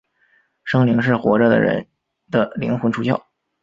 [0.63, 1.85] 生灵是活着的人
[2.31, 3.21] 的灵魂出窍。